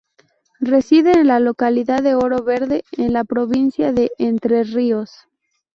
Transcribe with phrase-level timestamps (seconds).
[0.61, 5.11] Reside en la localidad de Oro Verde, en la provincia de Entre Ríos.